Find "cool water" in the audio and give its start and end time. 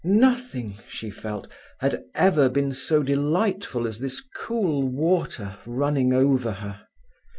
4.35-5.59